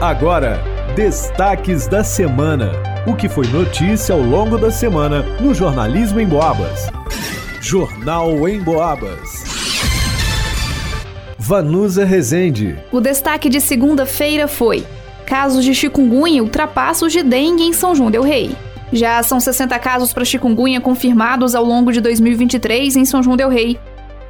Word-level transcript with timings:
Agora, 0.00 0.62
destaques 0.94 1.88
da 1.88 2.04
semana. 2.04 2.70
O 3.06 3.16
que 3.16 3.30
foi 3.30 3.46
notícia 3.46 4.14
ao 4.14 4.20
longo 4.20 4.58
da 4.58 4.70
semana 4.70 5.22
no 5.40 5.54
Jornalismo 5.54 6.20
em 6.20 6.26
Boabas. 6.26 6.86
Jornal 7.62 8.46
em 8.46 8.60
Boabas. 8.60 9.42
Vanusa 11.38 12.04
Rezende. 12.04 12.78
O 12.92 13.00
destaque 13.00 13.48
de 13.48 13.58
segunda-feira 13.58 14.46
foi: 14.46 14.84
casos 15.24 15.64
de 15.64 15.74
chikungunya 15.74 16.42
ultrapassam 16.42 17.06
os 17.06 17.12
de 17.14 17.22
dengue 17.22 17.62
em 17.62 17.72
São 17.72 17.94
João 17.94 18.10
del 18.10 18.22
Rei. 18.22 18.54
Já 18.92 19.22
são 19.22 19.40
60 19.40 19.78
casos 19.78 20.12
para 20.12 20.26
chikungunya 20.26 20.78
confirmados 20.78 21.54
ao 21.54 21.64
longo 21.64 21.90
de 21.90 22.02
2023 22.02 22.96
em 22.96 23.06
São 23.06 23.22
João 23.22 23.34
del 23.34 23.48
Rei. 23.48 23.78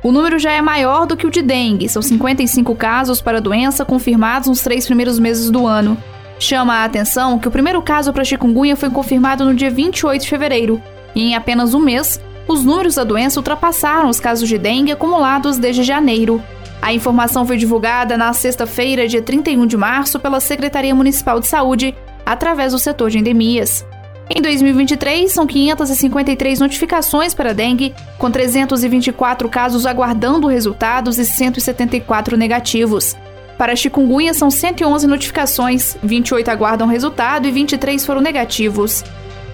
O 0.06 0.12
número 0.12 0.38
já 0.38 0.52
é 0.52 0.62
maior 0.62 1.04
do 1.04 1.16
que 1.16 1.26
o 1.26 1.30
de 1.32 1.42
dengue, 1.42 1.88
são 1.88 2.00
55 2.00 2.76
casos 2.76 3.20
para 3.20 3.38
a 3.38 3.40
doença 3.40 3.84
confirmados 3.84 4.48
nos 4.48 4.60
três 4.60 4.86
primeiros 4.86 5.18
meses 5.18 5.50
do 5.50 5.66
ano. 5.66 5.98
Chama 6.38 6.74
a 6.74 6.84
atenção 6.84 7.40
que 7.40 7.48
o 7.48 7.50
primeiro 7.50 7.82
caso 7.82 8.12
para 8.12 8.22
chikungunya 8.22 8.76
foi 8.76 8.88
confirmado 8.88 9.44
no 9.44 9.52
dia 9.52 9.68
28 9.68 10.22
de 10.22 10.28
fevereiro, 10.28 10.80
e 11.12 11.30
em 11.30 11.34
apenas 11.34 11.74
um 11.74 11.80
mês, 11.80 12.20
os 12.46 12.62
números 12.62 12.94
da 12.94 13.02
doença 13.02 13.40
ultrapassaram 13.40 14.08
os 14.08 14.20
casos 14.20 14.48
de 14.48 14.56
dengue 14.56 14.92
acumulados 14.92 15.58
desde 15.58 15.82
janeiro. 15.82 16.40
A 16.80 16.92
informação 16.92 17.44
foi 17.44 17.56
divulgada 17.56 18.16
na 18.16 18.32
sexta-feira, 18.32 19.08
dia 19.08 19.22
31 19.22 19.66
de 19.66 19.76
março, 19.76 20.20
pela 20.20 20.38
Secretaria 20.38 20.94
Municipal 20.94 21.40
de 21.40 21.48
Saúde, 21.48 21.96
através 22.24 22.70
do 22.70 22.78
setor 22.78 23.10
de 23.10 23.18
endemias. 23.18 23.84
Em 24.28 24.42
2023, 24.42 25.30
são 25.30 25.46
553 25.46 26.58
notificações 26.58 27.32
para 27.32 27.54
dengue, 27.54 27.94
com 28.18 28.28
324 28.28 29.48
casos 29.48 29.86
aguardando 29.86 30.48
resultados 30.48 31.16
e 31.18 31.24
174 31.24 32.36
negativos. 32.36 33.16
Para 33.56 33.76
chikungunya, 33.76 34.34
são 34.34 34.50
111 34.50 35.06
notificações, 35.06 35.96
28 36.02 36.50
aguardam 36.50 36.88
resultado 36.88 37.46
e 37.46 37.52
23 37.52 38.04
foram 38.04 38.20
negativos. 38.20 39.04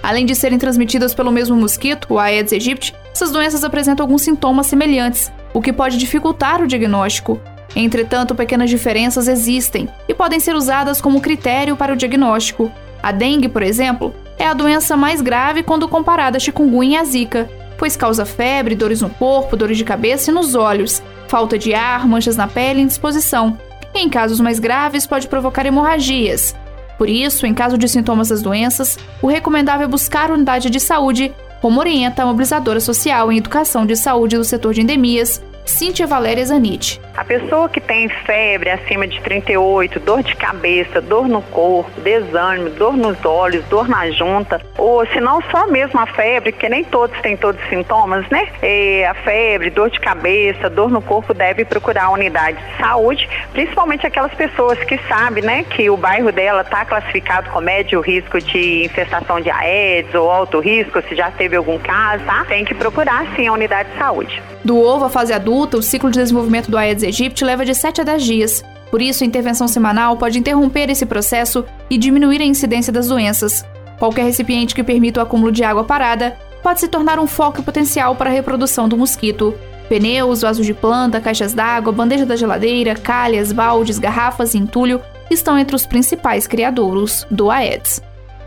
Além 0.03 0.27
de 0.27 0.35
serem 0.35 0.59
transmitidas 0.59 1.15
pelo 1.15 1.31
mesmo 1.31 1.55
mosquito, 1.55 2.07
o 2.11 2.19
Aedes 2.19 2.53
aegypti, 2.53 2.95
essas 3.13 3.31
doenças 3.31 3.63
apresentam 3.63 4.03
alguns 4.03 4.23
sintomas 4.23 4.67
semelhantes, 4.67 5.31
o 5.53 5.61
que 5.61 5.73
pode 5.73 5.99
dificultar 5.99 6.63
o 6.63 6.67
diagnóstico. 6.67 7.39
Entretanto, 7.77 8.35
pequenas 8.35 8.71
diferenças 8.71 9.29
existem 9.29 9.89
e 10.09 10.15
podem 10.15 10.41
ser 10.41 10.57
usadas 10.57 11.01
como 11.01 11.21
critério 11.21 11.77
para 11.77 11.93
o 11.93 11.97
diagnóstico. 11.97 12.73
A 13.03 13.13
dengue, 13.13 13.49
por 13.49 13.63
exemplo, 13.63 14.13
é 14.43 14.47
a 14.49 14.55
doença 14.55 14.97
mais 14.97 15.21
grave 15.21 15.63
quando 15.63 15.89
comparada 15.89 16.37
a 16.37 16.41
chikungunya 16.41 16.99
e 16.99 17.01
a 17.01 17.05
zika, 17.05 17.49
pois 17.79 17.97
causa 17.97 18.27
febre, 18.27 18.75
dores 18.75 19.01
no 19.01 19.09
corpo, 19.09 19.57
dores 19.57 19.79
de 19.79 19.85
cabeça 19.85 20.33
e 20.33 20.35
nos 20.35 20.57
olhos, 20.57 21.01
falta 21.29 21.57
de 21.57 21.73
ar, 21.73 22.09
manchas 22.09 22.37
na 22.37 22.49
pele 22.49 22.81
e 22.81 22.83
indisposição. 22.83 23.57
Em 23.95 24.09
casos 24.09 24.41
mais 24.41 24.59
graves, 24.59 25.07
pode 25.07 25.29
provocar 25.29 25.65
hemorragias. 25.65 26.57
Por 26.99 27.09
isso, 27.09 27.47
em 27.47 27.55
caso 27.55 27.79
de 27.79 27.89
sintomas 27.89 28.31
das 28.31 28.43
doenças, 28.43 28.99
o 29.23 29.29
recomendável 29.29 29.85
é 29.85 29.89
buscar 29.89 30.29
a 30.29 30.35
unidade 30.35 30.71
de 30.71 30.81
saúde, 30.81 31.33
como 31.61 31.79
orienta 31.79 32.25
a 32.25 32.27
mobilizadora 32.27 32.81
social 32.81 33.31
em 33.31 33.39
educação 33.39 33.87
de 33.87 33.95
saúde 33.95 34.37
do 34.37 34.45
setor 34.45 34.75
de 34.75 34.81
endemias, 34.81 35.41
Cíntia 35.65 36.05
Valéria 36.05 36.45
Zanite. 36.45 37.01
A 37.17 37.25
pessoa 37.25 37.69
que 37.69 37.81
tem 37.81 38.09
febre 38.09 38.71
acima 38.71 39.07
de 39.07 39.21
38, 39.21 40.01
dor 40.01 40.23
de 40.23 40.35
cabeça, 40.35 41.01
dor 41.01 41.29
no 41.29 41.43
corpo, 41.43 42.01
desânimo, 42.01 42.71
dor 42.71 42.97
nos 42.97 43.23
olhos, 43.25 43.63
dor 43.67 43.87
na 43.87 44.11
junta, 44.11 44.61
ou 44.79 45.07
se 45.07 45.21
não 45.21 45.43
só 45.51 45.67
mesmo 45.67 46.01
a 46.01 46.07
febre, 46.07 46.53
porque 46.53 46.71
nem 46.71 46.83
todos 46.85 47.19
têm 47.21 47.37
todos 47.37 47.63
os 47.63 47.69
sintomas, 47.69 48.27
né? 48.31 48.49
E 48.63 49.05
a 49.05 49.15
febre, 49.15 49.69
dor 49.69 49.91
de 49.91 50.01
cabeça, 50.01 50.71
dor 50.71 50.91
no 50.91 51.03
corpo, 51.03 51.35
deve 51.35 51.67
procurar 51.67 52.05
a 52.05 52.11
unidade 52.11 52.57
de 52.57 52.79
saúde, 52.79 53.29
principalmente 53.53 54.07
aquelas 54.07 54.33
pessoas 54.33 54.79
que 54.79 54.99
sabem, 55.07 55.45
né, 55.45 55.65
que 55.65 55.91
o 55.91 55.97
bairro 55.97 56.33
dela 56.33 56.63
está 56.63 56.85
classificado 56.85 57.51
com 57.51 57.61
médio 57.61 58.01
risco 58.01 58.41
de 58.41 58.85
infestação 58.87 59.39
de 59.39 59.51
Aedes 59.51 60.15
ou 60.15 60.31
alto 60.31 60.61
risco, 60.61 61.03
se 61.03 61.15
já 61.15 61.31
teve 61.31 61.57
algum 61.57 61.79
caso, 61.79 62.25
tá? 62.25 62.47
Tem 62.49 62.65
que 62.65 62.75
procurar 62.75 63.27
sim 63.37 63.47
a 63.47 63.53
unidade 63.53 63.91
de 63.91 63.99
saúde. 63.99 64.43
Do 64.65 64.79
ovo 64.79 65.05
à 65.05 65.11
fase 65.11 65.33
adulta, 65.33 65.77
o 65.77 65.83
ciclo 65.83 66.11
de 66.11 66.21
desenvolvimento 66.21 66.71
do 66.71 66.79
Aedes 66.79 67.02
aegypti 67.03 67.45
leva 67.45 67.65
de 67.65 67.75
7 67.75 68.01
a 68.01 68.05
10 68.05 68.23
dias. 68.23 68.65
Por 68.91 69.01
isso, 69.01 69.25
a 69.25 69.27
intervenção 69.27 69.67
semanal 69.67 70.17
pode 70.17 70.39
interromper 70.39 70.91
esse 70.91 71.07
processo 71.07 71.65
e 71.89 71.97
diminuir 71.97 72.41
a 72.41 72.45
incidência 72.45 72.93
das 72.93 73.09
doenças. 73.09 73.65
Qualquer 73.99 74.25
recipiente 74.25 74.75
que 74.75 74.85
permita 74.85 75.21
o 75.21 75.23
acúmulo 75.23 75.51
de 75.51 75.65
água 75.65 75.85
parada 75.85 76.37
pode 76.63 76.81
se 76.81 76.89
tornar 76.89 77.19
um 77.19 77.27
foco 77.27 77.63
potencial 77.63 78.15
para 78.15 78.31
a 78.31 78.33
reprodução 78.33 78.89
do 78.89 78.97
mosquito. 78.97 79.55
Pneus, 79.89 80.43
vasos 80.43 80.65
de 80.65 80.75
planta, 80.75 81.21
caixas 81.21 81.53
d'água, 81.53 81.93
bandeja 81.93 82.25
da 82.25 82.37
geladeira, 82.37 82.95
calhas, 82.95 83.53
baldes, 83.53 83.99
garrafas 83.99 84.55
e 84.55 84.59
entulho 84.59 85.01
estão 85.31 85.59
entre 85.59 85.75
os 85.75 85.87
principais 85.87 86.47
criadouros 86.47 87.27
do 87.31 87.51
Aedes. 87.51 88.01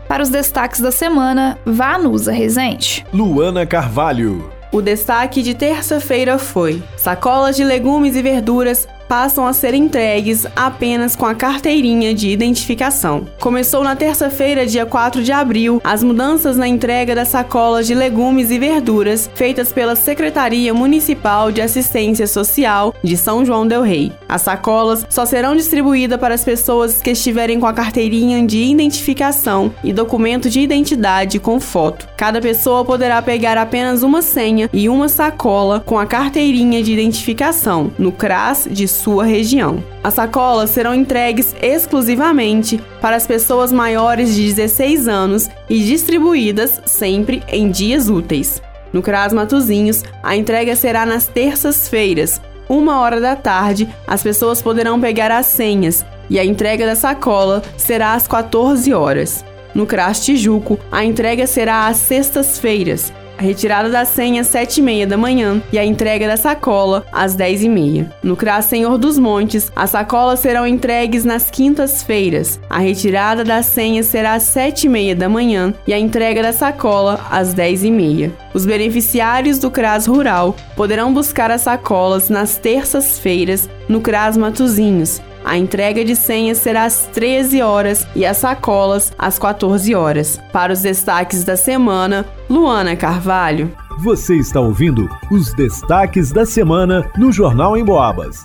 Para 0.08 0.22
os 0.22 0.28
destaques 0.28 0.80
da 0.80 0.92
semana, 0.92 1.58
vá 1.64 1.98
no 1.98 2.10
Usa 2.10 2.32
Resente. 2.32 3.04
Luana 3.12 3.66
Carvalho. 3.66 4.55
O 4.72 4.82
destaque 4.82 5.42
de 5.42 5.54
terça-feira 5.54 6.38
foi: 6.38 6.82
sacolas 6.96 7.56
de 7.56 7.64
legumes 7.64 8.16
e 8.16 8.22
verduras 8.22 8.88
passam 9.08 9.46
a 9.46 9.52
ser 9.52 9.74
entregues 9.74 10.46
apenas 10.54 11.14
com 11.14 11.26
a 11.26 11.34
carteirinha 11.34 12.14
de 12.14 12.28
identificação. 12.28 13.26
Começou 13.40 13.82
na 13.82 13.96
terça-feira, 13.96 14.66
dia 14.66 14.86
4 14.86 15.22
de 15.22 15.32
abril, 15.32 15.80
as 15.84 16.02
mudanças 16.02 16.56
na 16.56 16.68
entrega 16.68 17.14
das 17.14 17.28
sacolas 17.28 17.86
de 17.86 17.94
legumes 17.94 18.50
e 18.50 18.58
verduras 18.58 19.30
feitas 19.34 19.72
pela 19.72 19.96
Secretaria 19.96 20.72
Municipal 20.74 21.52
de 21.52 21.60
Assistência 21.60 22.26
Social 22.26 22.94
de 23.02 23.16
São 23.16 23.44
João 23.44 23.66
del 23.66 23.82
Rei. 23.82 24.12
As 24.28 24.42
sacolas 24.42 25.06
só 25.08 25.24
serão 25.24 25.56
distribuídas 25.56 26.18
para 26.18 26.34
as 26.34 26.44
pessoas 26.44 27.00
que 27.00 27.10
estiverem 27.10 27.60
com 27.60 27.66
a 27.66 27.72
carteirinha 27.72 28.46
de 28.46 28.62
identificação 28.62 29.72
e 29.82 29.92
documento 29.92 30.50
de 30.50 30.60
identidade 30.60 31.38
com 31.38 31.60
foto. 31.60 32.08
Cada 32.16 32.40
pessoa 32.40 32.84
poderá 32.84 33.22
pegar 33.22 33.56
apenas 33.58 34.02
uma 34.02 34.22
senha 34.22 34.68
e 34.72 34.88
uma 34.88 35.08
sacola 35.08 35.80
com 35.80 35.98
a 35.98 36.06
carteirinha 36.06 36.82
de 36.82 36.92
identificação 36.92 37.92
no 37.98 38.12
CRAS 38.12 38.68
de 38.70 38.86
sua 38.96 39.24
região. 39.24 39.82
As 40.02 40.14
sacolas 40.14 40.70
serão 40.70 40.94
entregues 40.94 41.54
exclusivamente 41.62 42.80
para 43.00 43.16
as 43.16 43.26
pessoas 43.26 43.70
maiores 43.70 44.34
de 44.34 44.42
16 44.52 45.06
anos 45.06 45.48
e 45.68 45.78
distribuídas 45.84 46.80
sempre 46.84 47.42
em 47.48 47.70
dias 47.70 48.08
úteis. 48.08 48.60
No 48.92 49.02
CRAS 49.02 49.32
Matozinhos, 49.32 50.02
a 50.22 50.36
entrega 50.36 50.74
será 50.74 51.06
nas 51.06 51.26
terças-feiras, 51.26 52.40
uma 52.68 52.98
hora 53.00 53.20
da 53.20 53.36
tarde, 53.36 53.88
as 54.06 54.22
pessoas 54.22 54.60
poderão 54.60 55.00
pegar 55.00 55.30
as 55.30 55.46
senhas 55.46 56.04
e 56.28 56.38
a 56.38 56.44
entrega 56.44 56.84
da 56.84 56.96
sacola 56.96 57.62
será 57.76 58.14
às 58.14 58.26
14 58.26 58.92
horas. 58.92 59.44
No 59.72 59.86
CRAS 59.86 60.24
Tijuco, 60.24 60.78
a 60.90 61.04
entrega 61.04 61.46
será 61.46 61.86
às 61.86 61.98
sextas-feiras, 61.98 63.12
a 63.38 63.42
retirada 63.42 63.88
da 63.88 64.04
senha 64.04 64.40
às 64.40 64.48
7 64.48 64.78
e 64.78 64.82
meia 64.82 65.06
da 65.06 65.16
manhã 65.16 65.62
e 65.72 65.78
a 65.78 65.84
entrega 65.84 66.26
da 66.26 66.36
sacola 66.36 67.04
às 67.12 67.34
10 67.34 67.64
e 67.64 67.68
meia. 67.68 68.12
No 68.22 68.36
CRAS 68.36 68.66
Senhor 68.66 68.98
dos 68.98 69.18
Montes, 69.18 69.70
as 69.74 69.90
sacolas 69.90 70.40
serão 70.40 70.66
entregues 70.66 71.24
nas 71.24 71.50
quintas-feiras. 71.50 72.60
A 72.68 72.78
retirada 72.78 73.44
da 73.44 73.62
senha 73.62 74.02
será 74.02 74.34
às 74.34 74.44
7 74.44 74.86
e 74.86 74.88
meia 74.88 75.14
da 75.14 75.28
manhã 75.28 75.74
e 75.86 75.92
a 75.92 75.98
entrega 75.98 76.42
da 76.42 76.52
sacola 76.52 77.24
às 77.30 77.52
10 77.54 77.84
e 77.84 77.90
meia. 77.90 78.32
Os 78.54 78.64
beneficiários 78.64 79.58
do 79.58 79.70
CRAS 79.70 80.06
Rural 80.06 80.56
poderão 80.74 81.12
buscar 81.12 81.50
as 81.50 81.62
sacolas 81.62 82.28
nas 82.28 82.56
terças-feiras 82.56 83.68
no 83.88 84.00
CRAS 84.00 84.36
Matozinhos 84.36 85.20
a 85.46 85.56
entrega 85.56 86.04
de 86.04 86.16
senhas 86.16 86.58
será 86.58 86.84
às 86.84 87.06
13 87.12 87.62
horas 87.62 88.04
e 88.16 88.26
as 88.26 88.38
sacolas 88.38 89.12
às 89.16 89.38
14 89.38 89.94
horas. 89.94 90.40
Para 90.52 90.72
os 90.72 90.82
destaques 90.82 91.44
da 91.44 91.56
semana, 91.56 92.26
Luana 92.50 92.96
Carvalho. 92.96 93.70
Você 94.00 94.34
está 94.34 94.60
ouvindo 94.60 95.08
os 95.30 95.54
destaques 95.54 96.32
da 96.32 96.44
semana 96.44 97.08
no 97.16 97.30
Jornal 97.30 97.76
em 97.76 97.84
Boabas. 97.84 98.44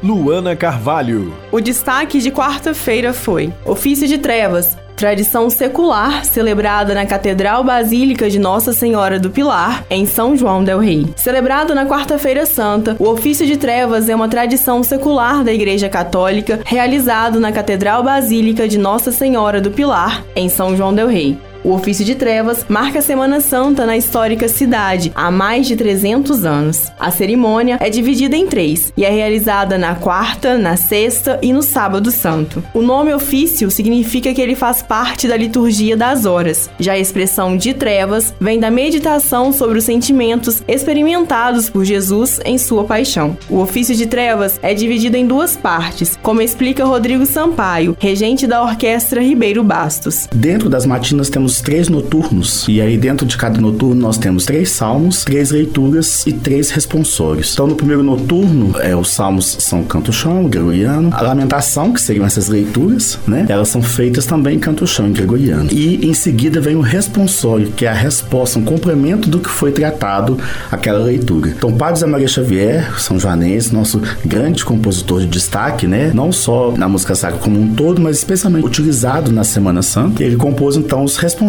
Luana 0.00 0.54
Carvalho. 0.54 1.34
O 1.50 1.60
destaque 1.60 2.20
de 2.20 2.30
quarta-feira 2.30 3.12
foi: 3.12 3.52
Ofício 3.66 4.06
de 4.06 4.18
Trevas 4.18 4.78
tradição 5.00 5.48
secular 5.48 6.26
celebrada 6.26 6.94
na 6.94 7.06
Catedral 7.06 7.64
Basílica 7.64 8.28
de 8.28 8.38
Nossa 8.38 8.70
Senhora 8.70 9.18
do 9.18 9.30
Pilar, 9.30 9.82
em 9.88 10.04
São 10.04 10.36
João 10.36 10.62
del 10.62 10.78
Rei. 10.78 11.06
Celebrado 11.16 11.74
na 11.74 11.86
Quarta-feira 11.86 12.44
Santa, 12.44 12.96
o 12.98 13.08
ofício 13.08 13.46
de 13.46 13.56
trevas 13.56 14.10
é 14.10 14.14
uma 14.14 14.28
tradição 14.28 14.82
secular 14.82 15.42
da 15.42 15.54
Igreja 15.54 15.88
Católica 15.88 16.60
realizado 16.66 17.40
na 17.40 17.50
Catedral 17.50 18.02
Basílica 18.02 18.68
de 18.68 18.76
Nossa 18.76 19.10
Senhora 19.10 19.58
do 19.58 19.70
Pilar, 19.70 20.22
em 20.36 20.50
São 20.50 20.76
João 20.76 20.92
del 20.94 21.08
Rei. 21.08 21.49
O 21.62 21.72
ofício 21.72 22.04
de 22.04 22.14
trevas 22.14 22.64
marca 22.68 23.00
a 23.00 23.02
Semana 23.02 23.38
Santa 23.40 23.84
na 23.84 23.94
histórica 23.96 24.48
cidade 24.48 25.12
há 25.14 25.30
mais 25.30 25.66
de 25.66 25.76
300 25.76 26.44
anos. 26.44 26.90
A 26.98 27.10
cerimônia 27.10 27.76
é 27.80 27.90
dividida 27.90 28.34
em 28.34 28.46
três 28.46 28.90
e 28.96 29.04
é 29.04 29.10
realizada 29.10 29.76
na 29.76 29.94
quarta, 29.94 30.56
na 30.56 30.76
sexta 30.76 31.38
e 31.42 31.52
no 31.52 31.62
sábado 31.62 32.10
santo. 32.10 32.64
O 32.72 32.80
nome 32.80 33.12
ofício 33.12 33.70
significa 33.70 34.32
que 34.32 34.40
ele 34.40 34.54
faz 34.54 34.80
parte 34.80 35.28
da 35.28 35.36
liturgia 35.36 35.96
das 35.96 36.24
horas. 36.24 36.70
Já 36.80 36.94
a 36.94 36.98
expressão 36.98 37.56
de 37.56 37.74
trevas 37.74 38.32
vem 38.40 38.58
da 38.58 38.70
meditação 38.70 39.52
sobre 39.52 39.78
os 39.78 39.84
sentimentos 39.84 40.62
experimentados 40.66 41.68
por 41.68 41.84
Jesus 41.84 42.40
em 42.44 42.56
sua 42.56 42.84
paixão. 42.84 43.36
O 43.50 43.58
ofício 43.58 43.94
de 43.94 44.06
trevas 44.06 44.58
é 44.62 44.72
dividido 44.72 45.16
em 45.16 45.26
duas 45.26 45.56
partes, 45.56 46.18
como 46.22 46.40
explica 46.40 46.86
Rodrigo 46.86 47.26
Sampaio, 47.26 47.94
regente 48.00 48.46
da 48.46 48.62
Orquestra 48.62 49.20
Ribeiro 49.20 49.62
Bastos. 49.62 50.26
Dentro 50.34 50.70
das 50.70 50.86
matinas 50.86 51.28
temos 51.28 51.49
três 51.58 51.88
noturnos, 51.88 52.66
e 52.68 52.82
aí 52.82 52.98
dentro 52.98 53.26
de 53.26 53.38
cada 53.38 53.58
noturno 53.58 53.98
nós 54.02 54.18
temos 54.18 54.44
três 54.44 54.70
salmos, 54.70 55.24
três 55.24 55.50
leituras 55.50 56.26
e 56.26 56.32
três 56.32 56.70
responsórios. 56.70 57.54
Então 57.54 57.66
no 57.66 57.74
primeiro 57.74 58.02
noturno, 58.02 58.74
é, 58.80 58.94
os 58.94 59.08
salmos 59.08 59.56
são 59.60 59.82
canto-chão, 59.82 60.44
gregoriano, 60.44 61.08
a 61.12 61.22
lamentação, 61.22 61.94
que 61.94 62.00
seriam 62.00 62.26
essas 62.26 62.48
leituras, 62.48 63.18
né? 63.26 63.46
Elas 63.48 63.68
são 63.68 63.80
feitas 63.80 64.26
também 64.26 64.56
em 64.56 64.58
canto-chão, 64.58 65.08
em 65.08 65.12
gregoriano. 65.12 65.70
E 65.72 66.06
em 66.06 66.12
seguida 66.12 66.60
vem 66.60 66.76
o 66.76 66.80
responsório, 66.80 67.72
que 67.72 67.86
é 67.86 67.88
a 67.88 67.94
resposta, 67.94 68.58
um 68.58 68.64
complemento 68.64 69.28
do 69.28 69.38
que 69.38 69.48
foi 69.48 69.72
tratado 69.72 70.38
aquela 70.70 70.98
leitura. 70.98 71.48
Então, 71.48 71.72
Padre 71.72 72.00
Zé 72.00 72.06
Maria 72.06 72.28
Xavier, 72.28 73.00
São 73.00 73.18
Joanense, 73.18 73.72
nosso 73.72 74.00
grande 74.24 74.64
compositor 74.64 75.20
de 75.20 75.26
destaque, 75.26 75.86
né? 75.86 76.10
Não 76.12 76.30
só 76.30 76.74
na 76.76 76.88
música 76.88 77.14
sacra 77.14 77.38
como 77.38 77.58
um 77.58 77.74
todo, 77.74 78.00
mas 78.00 78.18
especialmente 78.18 78.66
utilizado 78.66 79.32
na 79.32 79.44
Semana 79.44 79.82
Santa. 79.82 80.22
Ele 80.22 80.36
compôs 80.36 80.76
então 80.76 81.04
os 81.04 81.16
responsórios 81.16 81.39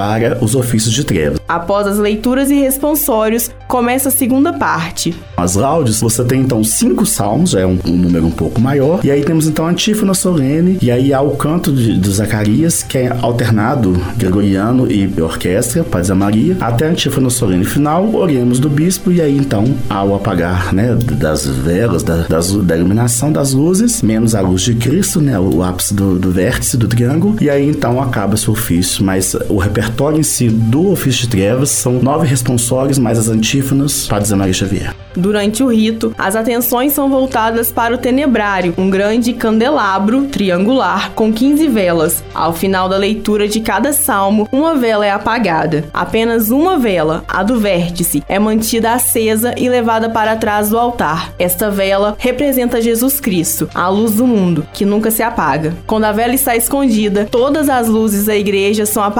para 0.00 0.44
os 0.44 0.54
ofícios 0.54 0.92
de 0.92 1.04
trevas. 1.04 1.38
Após 1.48 1.86
as 1.86 1.98
leituras 1.98 2.50
e 2.50 2.54
responsórios, 2.54 3.50
começa 3.66 4.08
a 4.08 4.12
segunda 4.12 4.52
parte. 4.52 5.14
As 5.36 5.54
laudes, 5.54 6.00
você 6.00 6.22
tem 6.24 6.42
então 6.42 6.62
cinco 6.62 7.06
salmos, 7.06 7.50
já 7.50 7.60
é 7.60 7.66
um, 7.66 7.78
um 7.84 7.96
número 7.96 8.26
um 8.26 8.30
pouco 8.30 8.60
maior, 8.60 9.00
e 9.02 9.10
aí 9.10 9.24
temos 9.24 9.46
então 9.46 9.66
a 9.66 9.70
antífona 9.70 10.12
solene, 10.12 10.78
e 10.82 10.90
aí 10.90 11.12
há 11.12 11.20
o 11.20 11.36
canto 11.36 11.72
de, 11.72 11.98
de 11.98 12.10
Zacarias, 12.10 12.82
que 12.82 12.98
é 12.98 13.16
alternado 13.22 14.00
gregoriano 14.16 14.90
e 14.90 15.10
orquestra, 15.20 15.82
Paz 15.82 16.10
a 16.10 16.14
Maria, 16.14 16.56
até 16.60 16.86
a 16.86 16.90
antífona 16.90 17.30
solene 17.30 17.64
final, 17.64 18.14
oremos 18.14 18.58
do 18.58 18.68
bispo, 18.68 19.10
e 19.10 19.20
aí 19.20 19.36
então 19.36 19.64
ao 19.88 20.14
apagar 20.14 20.72
né, 20.74 20.94
das 20.94 21.46
velas, 21.46 22.02
da, 22.02 22.24
das, 22.28 22.52
da 22.52 22.76
iluminação 22.76 23.32
das 23.32 23.52
luzes, 23.52 24.02
menos 24.02 24.34
a 24.34 24.40
luz 24.40 24.62
de 24.62 24.74
Cristo, 24.74 25.20
né, 25.20 25.38
o 25.38 25.62
ápice 25.62 25.94
do, 25.94 26.18
do 26.18 26.30
vértice 26.30 26.76
do 26.76 26.86
triângulo, 26.86 27.36
e 27.40 27.48
aí 27.48 27.68
então 27.68 28.00
acaba 28.02 28.36
seu 28.36 28.52
ofício, 28.52 29.04
mas 29.04 29.29
o 29.48 29.56
repertório 29.58 30.18
em 30.18 30.22
si 30.22 30.48
do 30.48 30.90
ofício 30.90 31.22
de 31.22 31.28
trevas 31.28 31.70
são 31.70 31.94
nove 31.94 32.26
responsórios 32.26 32.98
mais 32.98 33.18
as 33.18 33.28
antífonas, 33.28 34.06
Padre 34.06 34.28
Zé 34.28 34.36
Maria 34.36 34.54
Xavier. 34.54 34.94
Durante 35.14 35.62
o 35.62 35.68
rito, 35.68 36.14
as 36.16 36.36
atenções 36.36 36.92
são 36.92 37.10
voltadas 37.10 37.72
para 37.72 37.94
o 37.94 37.98
tenebrário, 37.98 38.74
um 38.78 38.88
grande 38.88 39.32
candelabro 39.32 40.26
triangular 40.26 41.10
com 41.14 41.32
15 41.32 41.66
velas. 41.68 42.22
Ao 42.32 42.52
final 42.52 42.88
da 42.88 42.96
leitura 42.96 43.48
de 43.48 43.60
cada 43.60 43.92
salmo, 43.92 44.48
uma 44.52 44.76
vela 44.76 45.04
é 45.04 45.10
apagada. 45.10 45.84
Apenas 45.92 46.50
uma 46.50 46.78
vela, 46.78 47.24
a 47.26 47.42
do 47.42 47.58
vértice, 47.58 48.22
é 48.28 48.38
mantida 48.38 48.92
acesa 48.92 49.54
e 49.56 49.68
levada 49.68 50.08
para 50.08 50.36
trás 50.36 50.68
do 50.68 50.78
altar. 50.78 51.32
Esta 51.38 51.70
vela 51.70 52.16
representa 52.18 52.80
Jesus 52.80 53.18
Cristo, 53.20 53.68
a 53.74 53.88
luz 53.88 54.12
do 54.12 54.26
mundo, 54.26 54.66
que 54.72 54.84
nunca 54.84 55.10
se 55.10 55.22
apaga. 55.22 55.74
Quando 55.86 56.04
a 56.04 56.12
vela 56.12 56.34
está 56.34 56.54
escondida, 56.54 57.26
todas 57.30 57.68
as 57.68 57.88
luzes 57.88 58.26
da 58.26 58.36
igreja 58.36 58.86
são 58.86 59.02
apagadas. 59.02 59.19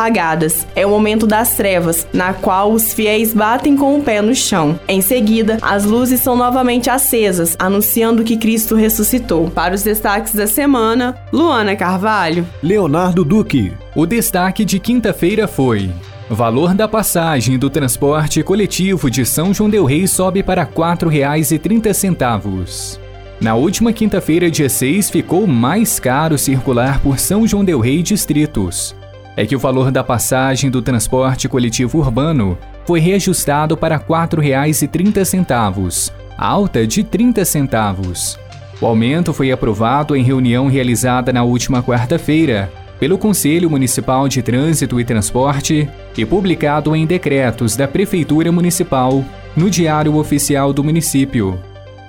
É 0.75 0.87
o 0.87 0.91
momento 0.91 1.27
das 1.27 1.57
trevas, 1.57 2.07
na 2.13 2.33
qual 2.33 2.73
os 2.73 2.95
fiéis 2.95 3.35
batem 3.35 3.77
com 3.77 3.99
o 3.99 4.03
pé 4.03 4.23
no 4.23 4.35
chão. 4.35 4.79
Em 4.89 5.01
seguida, 5.01 5.59
as 5.61 5.85
luzes 5.85 6.21
são 6.21 6.37
novamente 6.37 6.89
acesas, 6.89 7.57
anunciando 7.59 8.25
que 8.25 8.37
Cristo 8.37 8.75
ressuscitou. 8.75 9.51
Para 9.51 9.75
os 9.75 9.83
destaques 9.83 10.35
da 10.35 10.47
semana, 10.47 11.17
Luana 11.33 11.77
Carvalho. 11.77 12.47
Leonardo 12.63 13.25
Duque. 13.25 13.73
O 13.95 14.07
destaque 14.07 14.65
de 14.65 14.79
quinta-feira 14.79 15.47
foi: 15.47 15.91
Valor 16.29 16.75
da 16.75 16.87
passagem 16.87 17.59
do 17.59 17.69
transporte 17.69 18.43
coletivo 18.43 19.11
de 19.11 19.27
São 19.27 19.53
João 19.53 19.69
del 19.69 19.85
Rei 19.85 20.07
sobe 20.07 20.43
para 20.43 20.63
R$ 20.63 20.71
4,30. 20.73 22.99
Na 23.41 23.55
última 23.55 23.93
quinta-feira, 23.93 24.51
dia 24.51 24.69
6, 24.69 25.11
ficou 25.11 25.47
mais 25.47 25.99
caro 25.99 26.39
circular 26.39 27.01
por 27.01 27.19
São 27.19 27.47
João 27.47 27.65
del 27.65 27.81
Rei 27.81 28.03
distritos. 28.03 28.95
É 29.41 29.47
que 29.47 29.57
o 29.57 29.59
valor 29.59 29.91
da 29.91 30.05
passagem 30.05 30.71
do 30.71 30.83
transporte 30.83 31.49
coletivo 31.49 31.99
urbano 31.99 32.59
foi 32.85 33.01
reajustado 33.01 33.75
para 33.75 33.97
R$ 33.97 34.05
4,30, 34.07 36.13
alta 36.37 36.87
de 36.87 37.03
30 37.03 37.43
centavos. 37.47 38.39
O 38.83 38.87
aumento 38.87 39.33
foi 39.33 39.51
aprovado 39.51 40.15
em 40.15 40.23
reunião 40.23 40.67
realizada 40.67 41.33
na 41.33 41.43
última 41.43 41.83
quarta-feira 41.83 42.71
pelo 42.99 43.17
Conselho 43.17 43.71
Municipal 43.71 44.29
de 44.29 44.43
Trânsito 44.43 45.01
e 45.01 45.07
Transporte 45.07 45.89
e 46.19 46.27
publicado 46.27 46.95
em 46.95 47.07
decretos 47.07 47.75
da 47.75 47.89
Prefeitura 47.89 48.53
Municipal 48.53 49.25
no 49.57 49.71
Diário 49.71 50.17
Oficial 50.17 50.71
do 50.71 50.85
Município. 50.85 51.59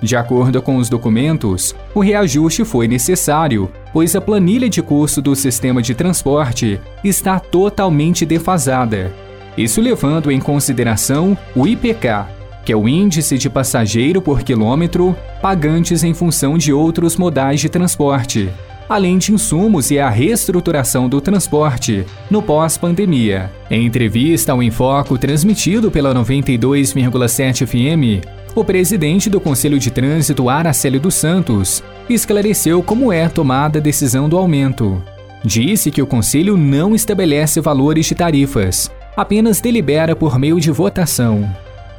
De 0.02 0.16
acordo 0.16 0.60
com 0.60 0.78
os 0.78 0.88
documentos, 0.88 1.76
o 1.94 2.00
reajuste 2.00 2.64
foi 2.64 2.88
necessário, 2.88 3.70
pois 3.92 4.16
a 4.16 4.20
planilha 4.20 4.68
de 4.68 4.82
custo 4.82 5.22
do 5.22 5.36
sistema 5.36 5.80
de 5.80 5.94
transporte 5.94 6.80
está 7.04 7.38
totalmente 7.38 8.26
defasada. 8.26 9.12
Isso 9.56 9.80
levando 9.80 10.32
em 10.32 10.40
consideração 10.40 11.38
o 11.54 11.68
IPK, 11.68 12.26
que 12.64 12.72
é 12.72 12.76
o 12.76 12.88
Índice 12.88 13.38
de 13.38 13.48
Passageiro 13.48 14.20
por 14.20 14.42
Quilômetro, 14.42 15.16
pagantes 15.40 16.02
em 16.02 16.14
função 16.14 16.58
de 16.58 16.72
outros 16.72 17.16
modais 17.16 17.60
de 17.60 17.68
transporte, 17.68 18.50
além 18.92 19.16
de 19.16 19.32
insumos 19.32 19.90
e 19.90 19.98
a 19.98 20.10
reestruturação 20.10 21.08
do 21.08 21.18
transporte 21.18 22.04
no 22.30 22.42
pós-pandemia. 22.42 23.50
Em 23.70 23.86
entrevista 23.86 24.52
ao 24.52 24.62
Enfoco 24.62 25.16
transmitido 25.16 25.90
pela 25.90 26.14
92,7 26.14 27.66
FM, 27.66 28.22
o 28.54 28.62
presidente 28.62 29.30
do 29.30 29.40
Conselho 29.40 29.78
de 29.78 29.90
Trânsito, 29.90 30.50
Araceli 30.50 30.98
dos 30.98 31.14
Santos, 31.14 31.82
esclareceu 32.06 32.82
como 32.82 33.10
é 33.10 33.30
tomada 33.30 33.78
a 33.78 33.82
decisão 33.82 34.28
do 34.28 34.36
aumento. 34.36 35.02
Disse 35.42 35.90
que 35.90 36.02
o 36.02 36.06
Conselho 36.06 36.54
não 36.58 36.94
estabelece 36.94 37.62
valores 37.62 38.04
de 38.04 38.14
tarifas, 38.14 38.90
apenas 39.16 39.58
delibera 39.58 40.14
por 40.14 40.38
meio 40.38 40.60
de 40.60 40.70
votação. 40.70 41.50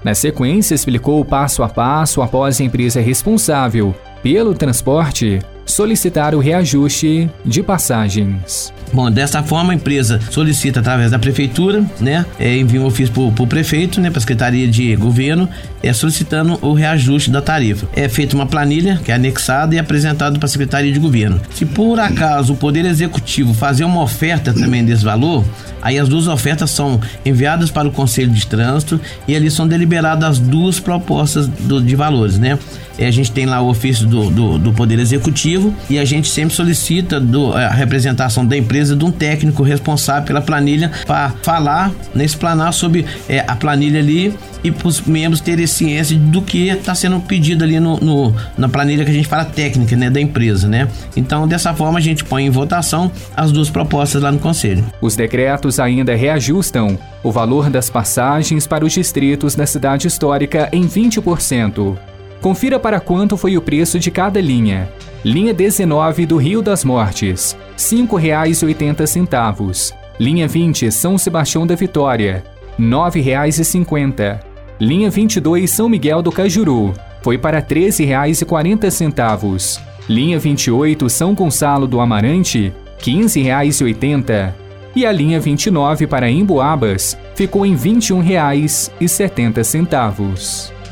Na 0.03 0.13
sequência, 0.13 0.75
explicou 0.75 1.25
passo 1.25 1.63
a 1.63 1.69
passo 1.69 2.21
após 2.21 2.61
a 2.61 2.63
empresa 2.63 3.01
responsável 3.01 3.95
pelo 4.21 4.53
transporte 4.53 5.39
solicitar 5.73 6.35
o 6.35 6.39
reajuste 6.39 7.27
de 7.43 7.63
passagens. 7.63 8.71
Bom, 8.93 9.09
dessa 9.09 9.41
forma 9.41 9.73
a 9.73 9.75
empresa 9.75 10.19
solicita 10.29 10.81
através 10.81 11.09
da 11.09 11.17
prefeitura, 11.17 11.83
né, 11.99 12.23
é, 12.39 12.55
envia 12.55 12.79
um 12.79 12.85
ofício 12.85 13.11
para 13.11 13.43
o 13.43 13.47
prefeito, 13.47 13.99
né, 13.99 14.11
para 14.11 14.19
a 14.19 14.21
secretaria 14.21 14.67
de 14.67 14.95
governo, 14.95 15.49
é 15.81 15.91
solicitando 15.91 16.59
o 16.61 16.73
reajuste 16.73 17.31
da 17.31 17.41
tarifa. 17.41 17.87
É 17.95 18.07
feita 18.07 18.35
uma 18.35 18.45
planilha 18.45 19.01
que 19.03 19.11
é 19.11 19.15
anexada 19.15 19.73
e 19.73 19.79
apresentado 19.79 20.37
para 20.37 20.45
a 20.45 20.49
secretaria 20.49 20.93
de 20.93 20.99
governo. 20.99 21.41
Se 21.55 21.65
por 21.65 21.99
acaso 21.99 22.53
o 22.53 22.55
poder 22.55 22.85
executivo 22.85 23.51
fazer 23.55 23.83
uma 23.83 24.03
oferta 24.03 24.53
também 24.53 24.85
desse 24.85 25.03
valor, 25.03 25.43
aí 25.81 25.97
as 25.97 26.07
duas 26.07 26.27
ofertas 26.27 26.69
são 26.69 27.01
enviadas 27.25 27.71
para 27.71 27.87
o 27.87 27.91
conselho 27.91 28.29
de 28.29 28.45
trânsito 28.45 29.01
e 29.27 29.35
ali 29.35 29.49
são 29.49 29.67
deliberadas 29.67 30.29
as 30.29 30.39
duas 30.39 30.79
propostas 30.79 31.47
do, 31.47 31.81
de 31.81 31.95
valores, 31.95 32.37
né? 32.37 32.59
a 32.99 33.11
gente 33.11 33.31
tem 33.31 33.45
lá 33.45 33.61
o 33.61 33.69
ofício 33.69 34.05
do, 34.05 34.29
do, 34.29 34.57
do, 34.57 34.73
Poder 34.73 34.99
Executivo 34.99 35.62
e 35.89 35.99
a 35.99 36.05
gente 36.05 36.27
sempre 36.27 36.55
solicita 36.55 37.19
do, 37.19 37.53
a 37.53 37.69
representação 37.69 38.45
da 38.45 38.57
empresa 38.57 38.95
de 38.95 39.05
um 39.05 39.11
técnico 39.11 39.63
responsável 39.63 40.23
pela 40.23 40.41
planilha 40.41 40.91
para 41.05 41.29
falar, 41.43 41.91
né, 42.13 42.25
explanar 42.25 42.73
sobre 42.73 43.05
é, 43.29 43.43
a 43.47 43.55
planilha 43.55 43.99
ali 43.99 44.33
e 44.63 44.71
para 44.71 44.87
os 44.87 45.01
membros 45.01 45.41
terem 45.41 45.67
ciência 45.67 46.17
do 46.17 46.41
que 46.41 46.69
está 46.69 46.95
sendo 46.95 47.19
pedido 47.19 47.63
ali 47.63 47.79
no, 47.79 47.97
no, 47.97 48.35
na 48.57 48.69
planilha 48.69 49.03
que 49.03 49.11
a 49.11 49.13
gente 49.13 49.27
fala 49.27 49.45
técnica 49.45 49.95
né, 49.95 50.09
da 50.09 50.21
empresa. 50.21 50.67
Né? 50.67 50.87
Então, 51.15 51.47
dessa 51.47 51.73
forma, 51.73 51.99
a 51.99 52.01
gente 52.01 52.23
põe 52.23 52.45
em 52.45 52.49
votação 52.49 53.11
as 53.35 53.51
duas 53.51 53.69
propostas 53.69 54.21
lá 54.21 54.31
no 54.31 54.39
Conselho. 54.39 54.85
Os 55.01 55.15
decretos 55.15 55.79
ainda 55.79 56.15
reajustam 56.15 56.97
o 57.21 57.31
valor 57.31 57.69
das 57.69 57.89
passagens 57.89 58.65
para 58.65 58.85
os 58.85 58.93
distritos 58.93 59.55
da 59.55 59.65
cidade 59.65 60.07
histórica 60.07 60.69
em 60.71 60.87
20%. 60.87 61.97
Confira 62.43 62.77
para 62.77 62.99
quanto 62.99 63.35
foi 63.37 63.55
o 63.55 63.61
preço 63.61 63.97
de 63.97 64.11
cada 64.11 64.41
linha. 64.41 64.91
Linha 65.23 65.53
19 65.53 66.25
do 66.25 66.35
Rio 66.35 66.61
das 66.61 66.83
Mortes, 66.83 67.53
R$ 67.53 67.59
5,80. 67.77 69.93
Linha 70.19 70.45
20 70.45 70.91
São 70.91 71.17
Sebastião 71.17 71.65
da 71.65 71.73
Vitória, 71.73 72.43
R$ 72.77 72.83
9,50. 72.83 74.41
Linha 74.77 75.09
22 75.09 75.71
São 75.71 75.87
Miguel 75.87 76.21
do 76.21 76.33
Cajuru, 76.33 76.93
foi 77.21 77.37
para 77.37 77.59
R$ 77.59 77.65
13,40. 77.65 79.79
Linha 80.09 80.37
28 80.37 81.09
São 81.09 81.33
Gonçalo 81.33 81.87
do 81.87 82.01
Amarante, 82.01 82.73
R$ 82.99 83.05
15,80. 83.05 84.53
e 84.93 85.05
a 85.05 85.13
linha 85.13 85.39
29 85.39 86.07
para 86.07 86.29
Emboabas 86.29 87.17
ficou 87.35 87.65
em 87.65 87.71
R$ 87.71 87.89
21,70. 87.89 90.82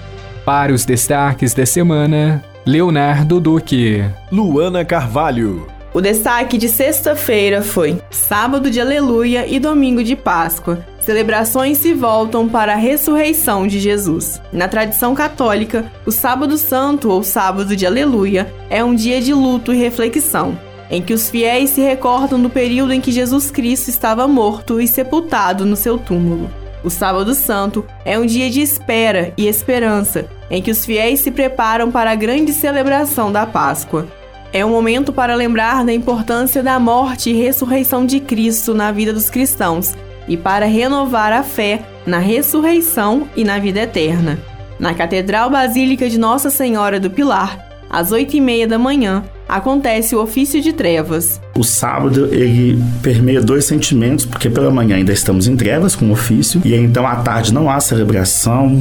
Para 0.46 0.74
os 0.74 0.86
destaques 0.86 1.54
da 1.54 1.68
semana, 1.68 2.44
Leonardo 2.66 3.40
Duque. 3.40 4.04
Luana 4.32 4.84
Carvalho. 4.84 5.68
O 5.94 6.02
destaque 6.02 6.58
de 6.58 6.68
sexta-feira 6.68 7.62
foi 7.62 8.02
sábado 8.10 8.72
de 8.72 8.82
Aleluia 8.82 9.46
e 9.46 9.60
domingo 9.60 10.04
de 10.04 10.16
Páscoa. 10.16 10.84
Celebrações 11.00 11.78
se 11.78 11.94
voltam 11.94 12.50
para 12.50 12.74
a 12.74 12.78
ressurreição 12.78 13.68
de 13.68 13.80
Jesus. 13.80 14.42
Na 14.52 14.68
tradição 14.68 15.14
católica, 15.14 15.92
o 16.06 16.12
Sábado 16.12 16.58
Santo 16.58 17.10
ou 17.10 17.24
Sábado 17.24 17.76
de 17.76 17.86
Aleluia 17.86 18.52
é 18.70 18.84
um 18.84 18.96
dia 18.96 19.22
de 19.22 19.34
luto 19.34 19.72
e 19.72 19.78
reflexão, 19.78 20.58
em 20.90 21.02
que 21.02 21.14
os 21.14 21.30
fiéis 21.30 21.72
se 21.72 21.82
recordam 21.82 22.42
do 22.42 22.50
período 22.50 22.94
em 22.94 23.02
que 23.02 23.12
Jesus 23.12 23.52
Cristo 23.52 23.90
estava 23.90 24.28
morto 24.28 24.82
e 24.82 24.88
sepultado 24.88 25.66
no 25.66 25.76
seu 25.76 26.00
túmulo. 26.00 26.50
O 26.84 26.90
Sábado 26.90 27.34
Santo 27.36 27.86
é 28.04 28.18
um 28.18 28.26
dia 28.26 28.50
de 28.50 28.62
espera 28.62 29.34
e 29.38 29.48
esperança, 29.48 30.26
em 30.50 30.62
que 30.62 30.72
os 30.72 30.84
fiéis 30.84 31.20
se 31.20 31.32
preparam 31.32 31.92
para 31.92 32.12
a 32.12 32.16
grande 32.16 32.54
celebração 32.54 33.32
da 33.32 33.46
Páscoa. 33.46 34.08
É 34.52 34.66
um 34.66 34.70
momento 34.70 35.14
para 35.14 35.36
lembrar 35.36 35.86
da 35.86 35.94
importância 35.94 36.62
da 36.62 36.80
morte 36.80 37.30
e 37.30 37.34
ressurreição 37.34 38.06
de 38.06 38.20
Cristo 38.20 38.74
na 38.74 38.92
vida 38.92 39.14
dos 39.14 39.30
cristãos 39.30 39.96
e 40.28 40.36
para 40.36 40.66
renovar 40.66 41.32
a 41.32 41.44
fé 41.44 41.82
na 42.06 42.18
ressurreição 42.18 43.28
e 43.36 43.44
na 43.44 43.60
vida 43.60 43.82
eterna. 43.82 44.40
Na 44.80 44.94
Catedral 44.94 45.50
Basílica 45.50 46.10
de 46.10 46.18
Nossa 46.18 46.50
Senhora 46.50 47.00
do 47.00 47.10
Pilar, 47.10 47.71
às 47.92 48.14
oito 48.14 48.38
e 48.38 48.42
meia 48.42 48.66
da 48.66 48.80
manhã, 48.80 49.24
acontece 49.50 50.16
o 50.16 50.22
ofício 50.22 50.62
de 50.62 50.72
trevas. 50.72 51.42
O 51.58 51.64
sábado 51.64 52.30
ele 52.32 52.82
permeia 53.04 53.42
dois 53.42 53.66
sentimentos, 53.66 54.26
porque 54.26 54.50
pela 54.50 54.72
manhã 54.72 54.96
ainda 54.96 55.12
estamos 55.12 55.46
em 55.46 55.58
trevas 55.58 55.94
com 55.94 56.06
o 56.06 56.14
ofício, 56.14 56.62
e 56.64 56.74
então 56.74 57.06
à 57.06 57.18
tarde 57.18 57.54
não 57.54 57.70
há 57.70 57.82
celebração, 57.82 58.80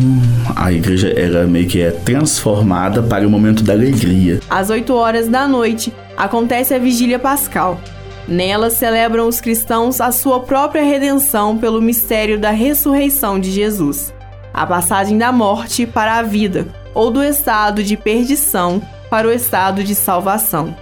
a 0.55 0.73
igreja 0.73 1.13
era 1.17 1.45
meio 1.45 1.67
que 1.67 1.81
é 1.81 1.91
transformada 1.91 3.03
para 3.03 3.27
o 3.27 3.31
momento 3.31 3.65
da 3.65 3.73
alegria. 3.73 4.39
Às 4.49 4.71
8 4.71 4.95
horas 4.95 5.27
da 5.27 5.49
noite 5.49 5.93
acontece 6.17 6.73
a 6.73 6.79
vigília 6.79 7.19
pascal. 7.19 7.81
Nela 8.29 8.71
celebram 8.71 9.27
os 9.27 9.41
cristãos 9.41 10.01
a 10.01 10.13
sua 10.13 10.39
própria 10.39 10.85
redenção 10.85 11.59
pelo 11.59 11.83
mistério 11.83 12.39
da 12.39 12.53
ressurreição 12.53 13.41
de 13.41 13.51
Jesus, 13.51 14.15
a 14.55 14.65
passagem 14.65 15.19
da 15.19 15.33
morte 15.33 15.85
para 15.85 16.19
a 16.19 16.23
vida, 16.23 16.69
ou 16.95 17.11
do 17.11 17.25
estado 17.25 17.83
de 17.83 17.97
perdição 17.97 18.81
para 19.11 19.29
o 19.29 19.33
estado 19.33 19.85
de 19.85 19.95
salvação. 19.95 20.75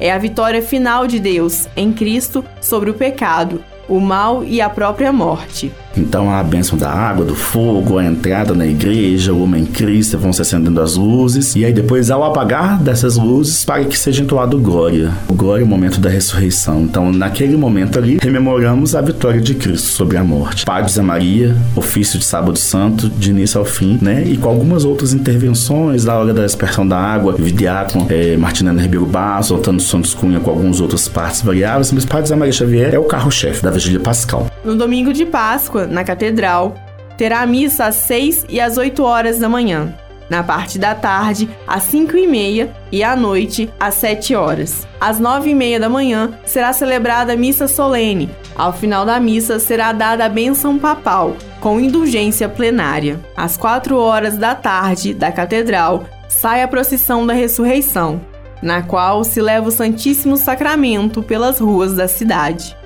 É 0.00 0.12
a 0.12 0.18
vitória 0.18 0.60
final 0.60 1.06
de 1.06 1.18
Deus 1.18 1.68
em 1.76 1.92
Cristo 1.92 2.44
sobre 2.60 2.90
o 2.90 2.94
pecado, 2.94 3.64
o 3.88 4.00
mal 4.00 4.44
e 4.44 4.60
a 4.60 4.68
própria 4.68 5.12
morte. 5.12 5.72
Então 5.98 6.30
a 6.30 6.42
bênção 6.42 6.78
da 6.78 6.90
água, 6.90 7.24
do 7.24 7.34
fogo, 7.34 7.98
a 7.98 8.04
entrada 8.04 8.54
na 8.54 8.66
igreja, 8.66 9.32
o 9.32 9.42
homem 9.42 9.64
Cristo 9.66 10.18
vão 10.18 10.32
se 10.32 10.42
acendendo 10.42 10.80
as 10.80 10.96
luzes. 10.96 11.54
E 11.56 11.64
aí 11.64 11.72
depois 11.72 12.10
ao 12.10 12.24
apagar 12.24 12.78
dessas 12.78 13.16
luzes, 13.16 13.64
para 13.64 13.84
que 13.84 13.98
seja 13.98 14.22
entoado 14.22 14.58
glória. 14.58 15.12
O 15.28 15.34
glória 15.34 15.62
é 15.62 15.64
o 15.64 15.68
momento 15.68 16.00
da 16.00 16.08
ressurreição. 16.08 16.82
Então 16.82 17.12
naquele 17.12 17.56
momento 17.56 17.98
ali, 17.98 18.18
rememoramos 18.20 18.94
a 18.94 19.00
vitória 19.00 19.40
de 19.40 19.54
Cristo 19.54 19.88
sobre 19.88 20.16
a 20.16 20.24
morte. 20.24 20.64
Padre 20.64 20.88
a 20.98 21.02
Maria, 21.02 21.56
ofício 21.76 22.18
de 22.18 22.24
sábado 22.24 22.58
santo, 22.58 23.08
de 23.08 23.30
início 23.30 23.58
ao 23.58 23.64
fim, 23.64 23.98
né? 24.00 24.24
E 24.24 24.36
com 24.36 24.48
algumas 24.48 24.84
outras 24.84 25.12
intervenções 25.12 26.04
da 26.04 26.16
hora 26.16 26.32
da 26.32 26.44
expressão 26.44 26.86
da 26.86 26.98
água, 26.98 27.34
Vidiácono, 27.38 28.06
é, 28.08 28.36
Martinana 28.36 28.80
Ribeiro 28.80 29.06
Barros, 29.06 29.50
Antônio 29.50 29.80
Santos 29.80 30.14
Cunha 30.14 30.40
com 30.40 30.50
algumas 30.50 30.80
outras 30.80 31.08
partes 31.08 31.42
variáveis, 31.42 31.92
mas 31.92 32.04
Padre 32.04 32.34
Maria 32.34 32.52
Xavier 32.52 32.94
é 32.94 32.98
o 32.98 33.04
carro-chefe 33.04 33.62
da 33.62 33.70
vigília 33.70 34.00
pascal. 34.00 34.46
No 34.64 34.76
domingo 34.76 35.12
de 35.12 35.26
Páscoa, 35.26 35.86
na 35.88 36.04
Catedral, 36.04 36.74
terá 37.16 37.44
missa 37.46 37.86
às 37.86 37.96
6 37.96 38.46
e 38.48 38.60
às 38.60 38.78
8 38.78 39.02
horas 39.02 39.38
da 39.38 39.48
manhã. 39.48 39.92
Na 40.30 40.42
parte 40.42 40.78
da 40.78 40.94
tarde, 40.94 41.48
às 41.66 41.84
5 41.84 42.16
e 42.16 42.26
meia 42.26 42.70
e 42.92 43.02
à 43.02 43.16
noite, 43.16 43.70
às 43.80 43.94
7 43.94 44.34
horas. 44.34 44.86
Às 45.00 45.18
9 45.18 45.50
e 45.50 45.54
meia 45.54 45.80
da 45.80 45.88
manhã, 45.88 46.34
será 46.44 46.72
celebrada 46.72 47.32
a 47.32 47.36
missa 47.36 47.66
solene. 47.66 48.30
Ao 48.54 48.72
final 48.72 49.06
da 49.06 49.18
missa, 49.18 49.58
será 49.58 49.90
dada 49.92 50.26
a 50.26 50.28
bênção 50.28 50.78
papal, 50.78 51.34
com 51.60 51.80
indulgência 51.80 52.48
plenária. 52.48 53.18
Às 53.36 53.56
4 53.56 53.96
horas 53.98 54.36
da 54.36 54.54
tarde, 54.54 55.14
da 55.14 55.32
Catedral, 55.32 56.04
sai 56.28 56.62
a 56.62 56.68
procissão 56.68 57.26
da 57.26 57.32
ressurreição, 57.32 58.20
na 58.62 58.82
qual 58.82 59.24
se 59.24 59.40
leva 59.40 59.68
o 59.68 59.72
Santíssimo 59.72 60.36
Sacramento 60.36 61.22
pelas 61.22 61.58
ruas 61.58 61.94
da 61.94 62.06
cidade 62.06 62.76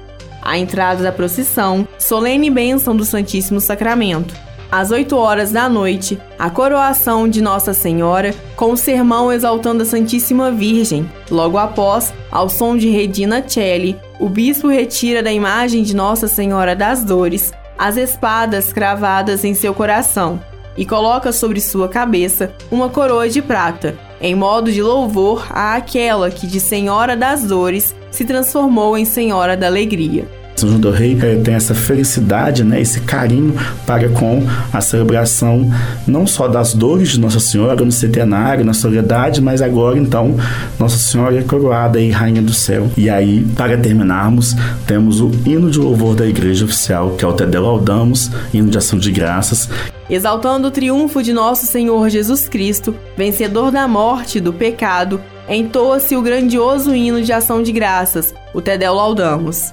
a 0.42 0.58
entrada 0.58 1.02
da 1.02 1.12
procissão, 1.12 1.87
solene 1.99 2.50
bênção 2.50 2.94
do 2.94 3.04
Santíssimo 3.04 3.61
Sacramento. 3.61 4.34
Às 4.70 4.90
8 4.90 5.14
horas 5.14 5.52
da 5.52 5.68
noite, 5.68 6.18
a 6.38 6.49
coroação 6.49 7.28
de 7.28 7.42
Nossa 7.42 7.75
Senhora, 7.75 8.34
com 8.56 8.72
o 8.72 8.76
sermão 8.76 9.30
exaltando 9.30 9.82
a 9.82 9.87
Santíssima 9.87 10.50
Virgem. 10.50 11.11
Logo 11.30 11.58
após, 11.58 12.12
ao 12.30 12.49
som 12.49 12.76
de 12.76 12.88
Redina 12.88 13.44
Celli, 13.46 13.99
o 14.18 14.28
bispo 14.28 14.68
retira 14.68 15.22
da 15.22 15.30
imagem 15.30 15.82
de 15.82 15.94
Nossa 15.94 16.26
Senhora 16.26 16.75
das 16.75 17.04
Dores 17.04 17.52
as 17.78 17.96
espadas 17.96 18.72
cravadas 18.72 19.44
em 19.44 19.54
seu 19.54 19.75
coração 19.75 20.40
e 20.76 20.87
coloca 20.87 21.32
sobre 21.32 21.61
sua 21.61 21.88
cabeça 21.88 22.54
uma 22.70 22.88
coroa 22.88 23.28
de 23.28 23.42
prata, 23.42 23.99
em 24.23 24.37
modo 24.37 24.71
de 24.71 24.81
louvor 24.81 25.49
àquela 25.50 26.31
que 26.31 26.47
de 26.47 26.61
Senhora 26.61 27.17
das 27.17 27.43
Dores 27.43 27.95
se 28.11 28.25
transformou 28.25 28.97
em 28.97 29.05
Senhora 29.05 29.57
da 29.57 29.67
Alegria. 29.67 30.41
São 30.62 30.69
João 30.69 30.81
do 30.81 30.90
Rei 30.92 31.19
é, 31.21 31.35
tem 31.37 31.54
essa 31.54 31.75
felicidade, 31.75 32.62
né, 32.62 32.81
esse 32.81 33.00
carinho 33.00 33.57
para 33.85 34.09
com 34.09 34.47
a 34.73 34.81
celebração 34.81 35.69
não 36.07 36.25
só 36.25 36.47
das 36.47 36.73
dores 36.73 37.09
de 37.11 37.19
Nossa 37.19 37.40
Senhora 37.40 37.85
no 37.85 37.90
centenário, 37.90 38.64
na 38.64 38.73
soledade, 38.73 39.40
mas 39.40 39.61
agora 39.61 39.99
então 39.99 40.37
Nossa 40.78 40.99
Senhora 40.99 41.37
é 41.37 41.42
coroada 41.42 42.00
e 42.00 42.11
Rainha 42.11 42.40
do 42.40 42.52
Céu. 42.52 42.88
E 42.97 43.11
aí, 43.11 43.45
para 43.57 43.76
terminarmos, 43.76 44.54
temos 44.87 45.21
o 45.21 45.33
hino 45.45 45.69
de 45.69 45.81
louvor 45.81 46.14
da 46.14 46.26
Igreja 46.26 46.64
Oficial, 46.64 47.11
que 47.16 47.25
é 47.25 47.28
o 47.28 47.33
Tedel 47.33 47.62
Laudamos, 47.62 48.31
hino 48.54 48.71
de 48.71 48.78
ação 48.78 49.00
de 49.00 49.11
graças. 49.11 49.69
Exaltando 50.09 50.69
o 50.69 50.71
triunfo 50.71 51.25
de 51.25 51.33
nosso 51.33 51.66
Senhor 51.66 52.09
Jesus 52.09 52.49
Cristo, 52.49 52.95
vencedor 53.16 53.73
da 53.73 53.88
morte 53.88 54.38
e 54.38 54.40
do 54.40 54.52
pecado, 54.52 55.21
entoa-se 55.49 56.14
o 56.14 56.23
grandioso 56.23 56.95
hino 56.95 57.21
de 57.21 57.33
ação 57.33 57.64
de 57.64 57.73
graças, 57.73 58.33
o 58.54 58.61
Tedel 58.61 58.95
Laudamos. 58.95 59.73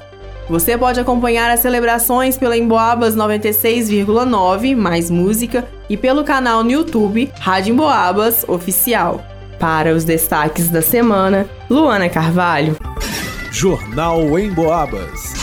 Você 0.49 0.75
pode 0.75 0.99
acompanhar 0.99 1.51
as 1.51 1.59
celebrações 1.59 2.35
pela 2.35 2.57
Emboabas 2.57 3.15
96,9 3.15 4.75
mais 4.75 5.11
música 5.11 5.67
e 5.87 5.95
pelo 5.95 6.23
canal 6.23 6.63
no 6.63 6.71
YouTube 6.71 7.31
Rádio 7.39 7.73
Emboabas 7.73 8.43
Oficial. 8.47 9.23
Para 9.59 9.93
os 9.93 10.03
destaques 10.03 10.67
da 10.69 10.81
semana, 10.81 11.47
Luana 11.69 12.09
Carvalho. 12.09 12.75
Jornal 13.51 14.39
Emboabas. 14.39 15.38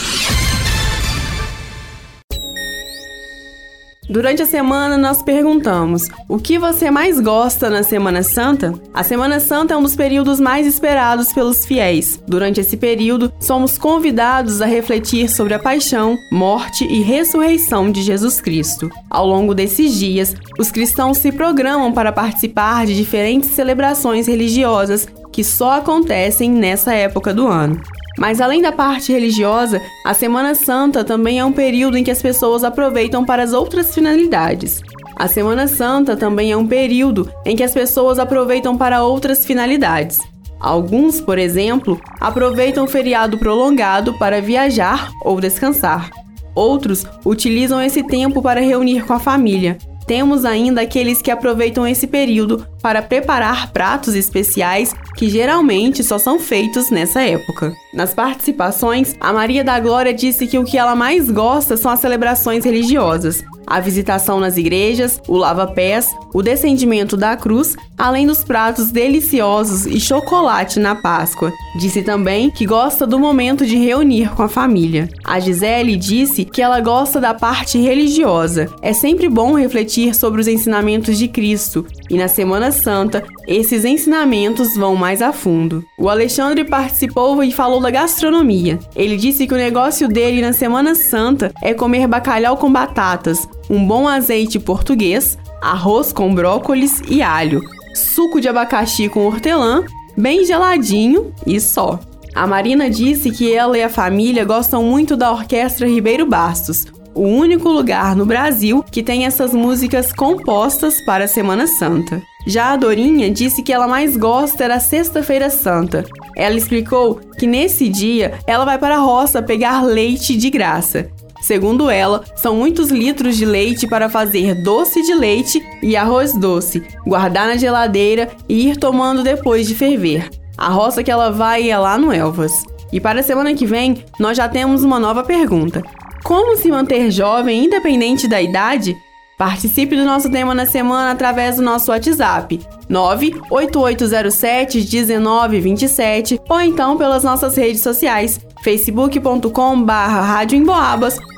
Durante 4.08 4.40
a 4.40 4.46
semana, 4.46 4.96
nós 4.96 5.20
perguntamos: 5.22 6.08
o 6.28 6.38
que 6.38 6.58
você 6.58 6.90
mais 6.90 7.20
gosta 7.20 7.68
na 7.68 7.82
Semana 7.82 8.22
Santa? 8.22 8.72
A 8.94 9.02
Semana 9.02 9.40
Santa 9.40 9.74
é 9.74 9.76
um 9.76 9.82
dos 9.82 9.96
períodos 9.96 10.38
mais 10.38 10.66
esperados 10.66 11.32
pelos 11.32 11.66
fiéis. 11.66 12.22
Durante 12.26 12.60
esse 12.60 12.76
período, 12.76 13.32
somos 13.40 13.76
convidados 13.76 14.62
a 14.62 14.66
refletir 14.66 15.28
sobre 15.28 15.54
a 15.54 15.58
paixão, 15.58 16.16
morte 16.30 16.84
e 16.84 17.02
ressurreição 17.02 17.90
de 17.90 18.02
Jesus 18.02 18.40
Cristo. 18.40 18.90
Ao 19.10 19.26
longo 19.26 19.54
desses 19.54 19.98
dias, 19.98 20.34
os 20.58 20.70
cristãos 20.70 21.18
se 21.18 21.32
programam 21.32 21.92
para 21.92 22.12
participar 22.12 22.86
de 22.86 22.94
diferentes 22.94 23.50
celebrações 23.50 24.28
religiosas 24.28 25.08
que 25.32 25.42
só 25.42 25.72
acontecem 25.72 26.50
nessa 26.50 26.94
época 26.94 27.34
do 27.34 27.46
ano. 27.48 27.80
Mas 28.18 28.40
além 28.40 28.62
da 28.62 28.72
parte 28.72 29.12
religiosa, 29.12 29.80
a 30.04 30.14
Semana 30.14 30.54
Santa 30.54 31.04
também 31.04 31.38
é 31.38 31.44
um 31.44 31.52
período 31.52 31.96
em 31.96 32.04
que 32.04 32.10
as 32.10 32.22
pessoas 32.22 32.64
aproveitam 32.64 33.24
para 33.24 33.42
as 33.42 33.52
outras 33.52 33.94
finalidades. 33.94 34.80
A 35.14 35.28
Semana 35.28 35.68
Santa 35.68 36.16
também 36.16 36.50
é 36.50 36.56
um 36.56 36.66
período 36.66 37.30
em 37.44 37.54
que 37.54 37.62
as 37.62 37.72
pessoas 37.72 38.18
aproveitam 38.18 38.76
para 38.76 39.02
outras 39.02 39.44
finalidades. 39.44 40.20
Alguns, 40.58 41.20
por 41.20 41.38
exemplo, 41.38 42.00
aproveitam 42.18 42.84
o 42.84 42.88
feriado 42.88 43.38
prolongado 43.38 44.14
para 44.18 44.40
viajar 44.40 45.10
ou 45.22 45.40
descansar. 45.40 46.10
Outros 46.54 47.06
utilizam 47.24 47.82
esse 47.82 48.02
tempo 48.02 48.40
para 48.40 48.60
reunir 48.60 49.04
com 49.04 49.12
a 49.12 49.18
família, 49.18 49.76
temos 50.06 50.44
ainda 50.44 50.82
aqueles 50.82 51.20
que 51.20 51.32
aproveitam 51.32 51.86
esse 51.86 52.06
período 52.06 52.64
para 52.80 53.02
preparar 53.02 53.72
pratos 53.72 54.14
especiais 54.14 54.94
que 55.16 55.30
geralmente 55.30 56.04
só 56.04 56.18
são 56.18 56.38
feitos 56.38 56.90
nessa 56.90 57.22
época. 57.22 57.74
Nas 57.92 58.14
participações, 58.14 59.16
a 59.18 59.32
Maria 59.32 59.64
da 59.64 59.80
Glória 59.80 60.12
disse 60.12 60.46
que 60.46 60.58
o 60.58 60.64
que 60.64 60.76
ela 60.76 60.94
mais 60.94 61.30
gosta 61.30 61.76
são 61.76 61.90
as 61.90 62.00
celebrações 62.00 62.64
religiosas. 62.64 63.42
A 63.66 63.80
visitação 63.80 64.38
nas 64.38 64.56
igrejas, 64.56 65.20
o 65.26 65.36
lava-pés, 65.36 66.14
o 66.32 66.42
descendimento 66.42 67.16
da 67.16 67.36
cruz, 67.36 67.76
além 67.98 68.26
dos 68.26 68.44
pratos 68.44 68.90
deliciosos 68.90 69.86
e 69.86 69.98
chocolate 69.98 70.78
na 70.78 70.94
Páscoa. 70.94 71.52
Disse 71.78 72.02
também 72.02 72.50
que 72.50 72.66
gosta 72.66 73.06
do 73.06 73.18
momento 73.18 73.66
de 73.66 73.76
reunir 73.76 74.30
com 74.34 74.42
a 74.42 74.48
família. 74.48 75.08
A 75.24 75.40
Gisele 75.40 75.96
disse 75.96 76.44
que 76.44 76.62
ela 76.62 76.80
gosta 76.80 77.20
da 77.20 77.34
parte 77.34 77.78
religiosa. 77.78 78.70
É 78.82 78.92
sempre 78.92 79.28
bom 79.28 79.54
refletir 79.54 80.14
sobre 80.14 80.40
os 80.40 80.48
ensinamentos 80.48 81.18
de 81.18 81.26
Cristo 81.26 81.86
e 82.08 82.16
na 82.16 82.28
Semana 82.28 82.70
Santa 82.70 83.24
esses 83.46 83.84
ensinamentos 83.84 84.76
vão 84.76 84.96
mais 84.96 85.22
a 85.22 85.32
fundo. 85.32 85.84
O 85.98 86.08
Alexandre 86.08 86.64
participou 86.64 87.42
e 87.42 87.52
falou 87.52 87.80
da 87.80 87.90
gastronomia. 87.90 88.78
Ele 88.94 89.16
disse 89.16 89.46
que 89.46 89.54
o 89.54 89.56
negócio 89.56 90.08
dele 90.08 90.40
na 90.40 90.52
Semana 90.52 90.94
Santa 90.94 91.52
é 91.62 91.72
comer 91.72 92.06
bacalhau 92.06 92.56
com 92.56 92.70
batatas, 92.70 93.48
um 93.68 93.86
bom 93.86 94.06
azeite 94.06 94.58
português, 94.58 95.38
arroz 95.60 96.12
com 96.12 96.34
brócolis 96.34 97.00
e 97.08 97.22
alho, 97.22 97.62
suco 97.94 98.40
de 98.40 98.48
abacaxi 98.48 99.08
com 99.08 99.26
hortelã, 99.26 99.84
bem 100.16 100.44
geladinho 100.44 101.32
e 101.46 101.60
só. 101.60 101.98
A 102.34 102.46
Marina 102.46 102.90
disse 102.90 103.30
que 103.30 103.54
ela 103.54 103.78
e 103.78 103.82
a 103.82 103.88
família 103.88 104.44
gostam 104.44 104.82
muito 104.82 105.16
da 105.16 105.32
Orquestra 105.32 105.88
Ribeiro 105.88 106.26
Bastos, 106.26 106.86
o 107.14 107.22
único 107.22 107.70
lugar 107.70 108.14
no 108.14 108.26
Brasil 108.26 108.84
que 108.90 109.02
tem 109.02 109.24
essas 109.24 109.54
músicas 109.54 110.12
compostas 110.12 111.00
para 111.06 111.24
a 111.24 111.28
Semana 111.28 111.66
Santa. 111.66 112.22
Já 112.46 112.72
a 112.72 112.76
Dorinha 112.76 113.30
disse 113.30 113.62
que 113.62 113.72
ela 113.72 113.88
mais 113.88 114.16
gosta 114.16 114.62
era 114.62 114.78
Sexta-feira 114.78 115.50
Santa. 115.50 116.04
Ela 116.36 116.56
explicou 116.56 117.18
que 117.38 117.46
nesse 117.46 117.88
dia 117.88 118.38
ela 118.46 118.64
vai 118.64 118.78
para 118.78 118.96
a 118.96 119.00
roça 119.00 119.42
pegar 119.42 119.82
leite 119.82 120.36
de 120.36 120.50
graça. 120.50 121.10
Segundo 121.40 121.90
ela, 121.90 122.24
são 122.34 122.56
muitos 122.56 122.90
litros 122.90 123.36
de 123.36 123.44
leite 123.44 123.86
para 123.86 124.08
fazer 124.08 124.54
doce 124.62 125.02
de 125.02 125.14
leite 125.14 125.64
e 125.82 125.96
arroz 125.96 126.32
doce, 126.32 126.82
guardar 127.06 127.46
na 127.46 127.56
geladeira 127.56 128.30
e 128.48 128.68
ir 128.68 128.76
tomando 128.76 129.22
depois 129.22 129.66
de 129.66 129.74
ferver. 129.74 130.28
A 130.56 130.68
roça 130.68 131.02
que 131.02 131.10
ela 131.10 131.30
vai 131.30 131.68
é 131.68 131.78
lá 131.78 131.98
no 131.98 132.12
Elvas. 132.12 132.64
E 132.92 133.00
para 133.00 133.20
a 133.20 133.22
semana 133.22 133.54
que 133.54 133.66
vem, 133.66 134.04
nós 134.18 134.36
já 134.36 134.48
temos 134.48 134.82
uma 134.82 134.98
nova 134.98 135.22
pergunta. 135.22 135.82
Como 136.24 136.56
se 136.56 136.70
manter 136.70 137.10
jovem 137.10 137.64
independente 137.64 138.26
da 138.26 138.40
idade? 138.40 138.96
Participe 139.36 139.94
do 139.94 140.04
nosso 140.04 140.30
tema 140.30 140.54
na 140.54 140.64
semana 140.64 141.10
através 141.10 141.56
do 141.56 141.62
nosso 141.62 141.90
WhatsApp 141.90 142.58
98807 142.88 144.78
1927 144.78 146.40
ou 146.48 146.60
então 146.60 146.96
pelas 146.96 147.22
nossas 147.22 147.54
redes 147.54 147.82
sociais 147.82 148.40
facebook.com 148.62 149.82
barra 149.82 150.46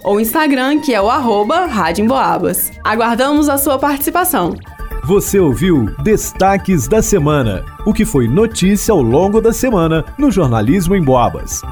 ou 0.04 0.20
Instagram 0.20 0.80
que 0.80 0.94
é 0.94 1.02
o 1.02 1.10
arroba. 1.10 1.68
Aguardamos 2.84 3.48
a 3.48 3.58
sua 3.58 3.78
participação. 3.78 4.54
Você 5.04 5.40
ouviu 5.40 5.86
Destaques 6.02 6.86
da 6.86 7.02
Semana, 7.02 7.64
o 7.84 7.92
que 7.92 8.04
foi 8.04 8.28
notícia 8.28 8.92
ao 8.92 9.02
longo 9.02 9.40
da 9.40 9.52
semana 9.52 10.04
no 10.18 10.30
jornalismo 10.30 10.94
em 10.94 11.02
Boabas. 11.02 11.62